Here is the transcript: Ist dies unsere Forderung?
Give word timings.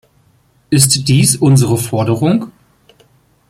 Ist 0.71 1.07
dies 1.09 1.35
unsere 1.35 1.77
Forderung? 1.77 2.51